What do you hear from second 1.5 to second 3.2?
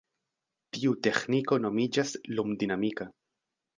nomiĝas "lum-dinamika".